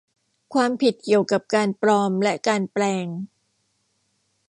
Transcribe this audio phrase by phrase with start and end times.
[0.53, 3.07] ความผิดเกี่ยวกับการปลอมและการแปลง